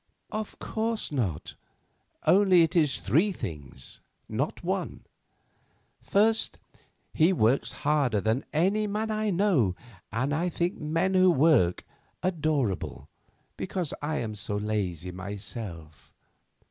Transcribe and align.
"Of 0.31 0.57
course 0.57 1.11
not; 1.11 1.53
only 2.25 2.63
it 2.63 2.75
is 2.75 2.97
three 2.97 3.31
things, 3.31 3.99
not 4.27 4.63
one. 4.63 5.05
First, 6.01 6.57
he 7.13 7.31
works 7.31 7.71
harder 7.85 8.19
than 8.19 8.43
any 8.51 8.87
man 8.87 9.11
I 9.11 9.29
know, 9.29 9.75
and 10.11 10.33
I 10.33 10.49
think 10.49 10.79
men 10.79 11.13
who 11.13 11.29
work 11.29 11.85
adorable, 12.23 13.09
because 13.57 13.93
I 14.01 14.17
am 14.17 14.33
so 14.33 14.55
lazy 14.57 15.11
myself. 15.11 16.11